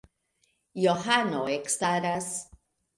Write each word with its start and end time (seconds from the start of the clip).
Johano 0.85 1.45
ekstaras. 1.59 2.29